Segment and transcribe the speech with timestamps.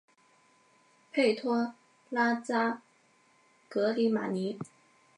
[1.11, 1.75] 佩托
[2.09, 2.81] 拉扎
[3.69, 4.57] 格里马尼。